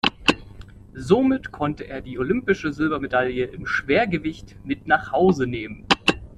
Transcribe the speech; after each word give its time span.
Somit 0.95 1.51
konnte 1.51 1.83
er 1.85 2.01
die 2.01 2.17
olympische 2.17 2.73
Silbermedaille 2.73 3.43
im 3.45 3.67
Schwergewicht 3.67 4.55
mit 4.65 4.87
nach 4.87 5.11
Hause 5.11 5.45
nehmen. 5.45 5.85